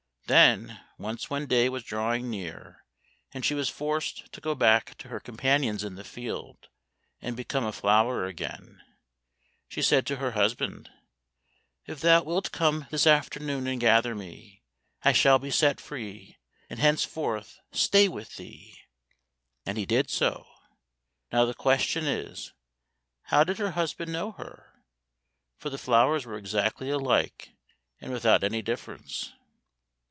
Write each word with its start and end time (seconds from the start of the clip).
Then 0.27 0.79
once 0.97 1.29
when 1.29 1.45
day 1.45 1.67
was 1.67 1.83
drawing 1.83 2.29
near, 2.29 2.85
and 3.33 3.43
she 3.43 3.53
was 3.53 3.67
forced 3.67 4.31
to 4.31 4.39
go 4.39 4.55
back 4.55 4.97
to 4.99 5.09
her 5.09 5.19
companions 5.19 5.83
in 5.83 5.95
the 5.95 6.05
field 6.05 6.69
and 7.21 7.35
become 7.35 7.65
a 7.65 7.73
flower 7.73 8.23
again, 8.23 8.81
she 9.67 9.81
said 9.81 10.07
to 10.07 10.15
her 10.15 10.31
husband, 10.31 10.89
"If 11.85 11.99
thou 11.99 12.23
wilt 12.23 12.53
come 12.53 12.87
this 12.91 13.05
afternoon 13.05 13.67
and 13.67 13.81
gather 13.81 14.15
me, 14.15 14.63
I 15.03 15.11
shall 15.11 15.37
be 15.37 15.51
set 15.51 15.81
free 15.81 16.37
and 16.69 16.79
henceforth 16.79 17.59
stay 17.73 18.07
with 18.07 18.37
thee." 18.37 18.79
And 19.65 19.77
he 19.77 19.85
did 19.85 20.09
so. 20.09 20.47
Now 21.33 21.43
the 21.43 21.53
question 21.53 22.05
is, 22.07 22.53
how 23.23 23.43
did 23.43 23.57
her 23.57 23.71
husband 23.71 24.13
know 24.13 24.31
her, 24.31 24.81
for 25.57 25.69
the 25.69 25.77
flowers 25.77 26.25
were 26.25 26.37
exactly 26.37 26.89
alike, 26.89 27.51
and 27.99 28.13
without 28.13 28.45
any 28.45 28.61
difference? 28.61 29.33